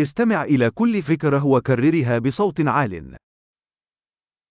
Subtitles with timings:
[0.00, 3.16] استمع إلى كل فكرة وكررها بصوت عال.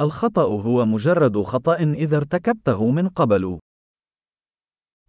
[0.00, 3.58] الخطأ هو مجرد خطأ إذا ارتكبته من قبل.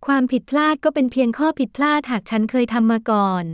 [0.06, 3.46] ความผิดพลาดก็เป็นเพียงข้อผิดพลาดหากฉันเคยทำมาก่อน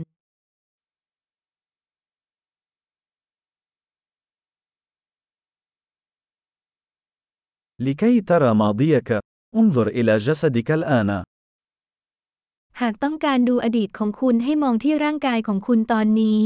[7.86, 9.08] لكي ترى ماضيك،
[9.56, 11.10] انظر إلى جسدك الآن.
[12.82, 16.44] หากต้องการดูอดีตของคุณให้มองที่ร่างกายของคุณตอนนี้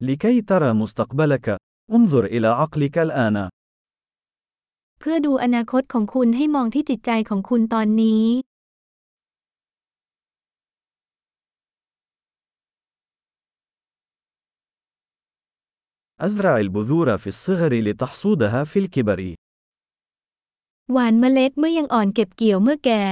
[0.00, 1.56] لكي ترى مستقبلك،
[1.92, 3.48] انظر إلى عقلك الآن.
[5.00, 8.24] เพื่อดูอนาคตของคุณให้มองที่จิตใจของคุณตอนนี้
[16.26, 19.20] أزرع البذور في الصغر لتحصودها في الكبر.
[20.92, 23.02] หว่านเมล็ดเมื่อยังอ่อนเก็บเกี่ยวเมื่อแก่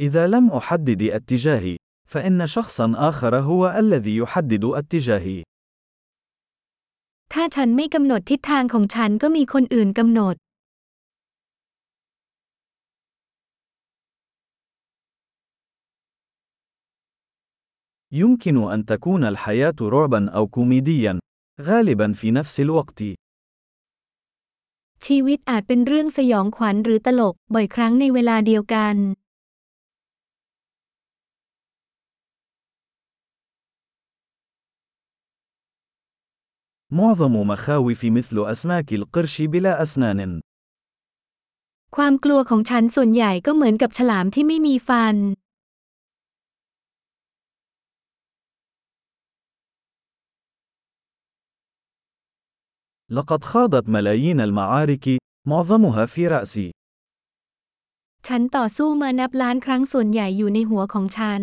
[0.00, 1.76] إذا لم أحدد اتجاهي،
[2.12, 5.42] فإن شخصا آخر هو الذي يحدد اتجاهي.
[7.32, 10.36] ถ้าฉันไม่กำหนดทิศทางของฉันก็มีคนอื่นกำหนด
[18.12, 21.20] يمكن أن تكون الحياة رعبا أو كوميديا،
[21.60, 23.00] غالبا في نفس الوقت.
[25.06, 28.96] ชีวิตอาจเป็นเรื่องสยองขวัญหรือตลก บ่อยครั้งในเวลาเดียวกัน
[36.92, 40.40] معظم مخاوف مثل أسماك القرش بلا أسنان.
[41.96, 45.16] ความกลัวของฉันส่วนใหญ่ก็เหมือนกับฉลามที่ไม่มีฟัน
[53.16, 56.68] لقد خاضت ملايين المعارك، معظمها في رأسي.
[58.26, 61.42] ฉันต่อสู้มานับล้านครั้งส่วนใหญ่อยู่ในหัวของฉัน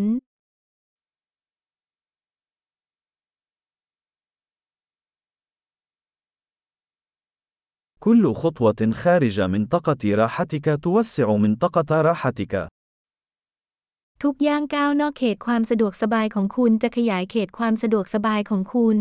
[8.02, 12.68] كل خطوة خارج منطقة راحتك توسع منطقة راحتك.
[14.24, 19.00] ทุกย่างก้าวนอกเขตความสะดวกสบายของคุณจะขยายเขตความสะดวกสบายของคุณ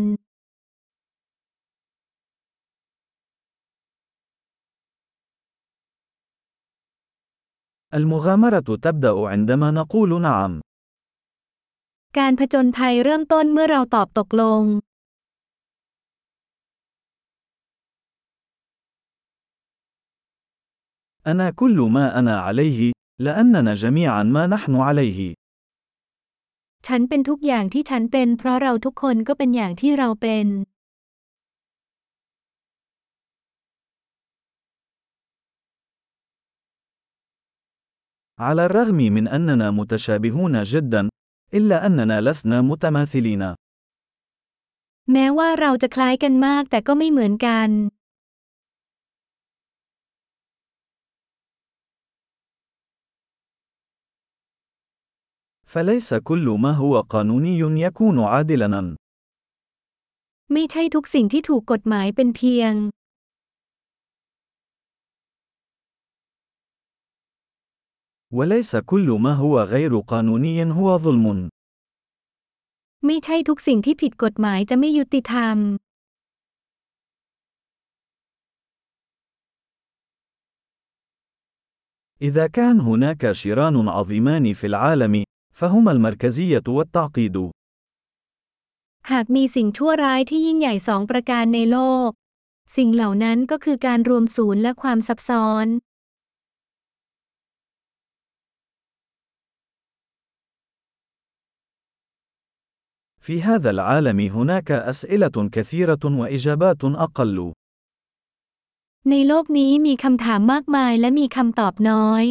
[7.93, 10.51] المغامرة تبدأ عندما نقول نعم.
[12.17, 14.61] การผจญภัยเริ่มต้นเมื่อเราตอบตกลง
[21.27, 25.33] أنا كل ما أنا عليه، لأننا جميعا ما نحن عليه.
[26.87, 30.47] ฉันเป็นทุกอย่างที่ฉันเป็น เพราะเราทุกคนก็เป็นอย่างที่เราเป็น
[38.45, 41.09] على الرغم من أننا متشابهون جدا،
[41.57, 43.43] إلا أننا لسنا متماثلين.
[45.11, 47.69] แม้ว่าเราจะคล้ายกันมากแต่ก็ไม่เหมือนกัน
[55.71, 58.95] فليس كل ما هو قانوني يكون عادلا.
[60.53, 62.73] ไม่ใช่ทุกสิ่งที่ถูกกฎหมายเป็นเพียง
[68.37, 71.25] وليس كل ما هو غير قانوني هو ظلم.
[73.05, 75.57] ไม่ใช่ทุกสิ่งที่ผิดกฎหมายจะไม่ยุติธรรม
[82.21, 85.23] إذا كان هناك شيران عظيمان في العالم،
[85.61, 87.37] فهما المركزية والتعقيد.
[89.11, 92.09] หากมีสิ่งชั่วร้ายที่ยิ่งใหญ่สองประการในโลก
[92.75, 95.67] สิ่งเหล่านั้นก็คือการรวมศูนย์และความซับซ้อน
[103.25, 107.37] في هذا العالم هناك أسئلة كثيرة وإجابات أقل.
[109.09, 112.23] ในโลกนี้มีคำถามมากมายและมีคำตอบน้อย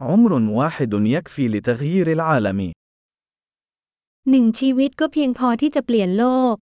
[0.00, 2.72] عمر واحد يكفي لتغيير العالم.
[4.30, 6.24] หนึ่งชีวิตก็เพียงพอที่จะเปลี่ยนโล
[6.54, 6.56] ก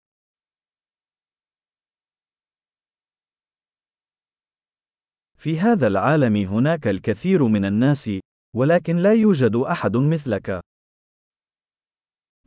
[5.43, 8.11] في هذا العالم هناك الكثير من الناس،
[8.57, 10.49] ولكن لا يوجد أحد مثلك.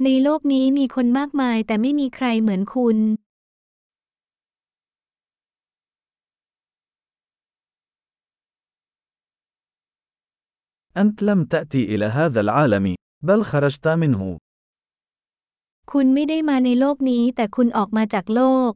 [0.04, 2.98] ในโลกนี้มีคนมากมายแต่ไม่มีใครเหมือนคุณ
[10.98, 14.38] أنت لم تأتي إلى هذا العالم، بل خرجت منه.
[15.92, 18.74] คุณไม่ได้มาในโลกนี้แต่คุณออกมาจากโลก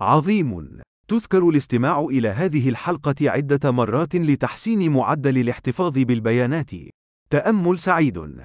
[0.00, 0.80] عظيم.
[1.08, 6.70] تذكر الاستماع إلى هذه الحلقة عدة مرات لتحسين معدل الاحتفاظ بالبيانات.
[7.30, 8.44] تأمل سعيد.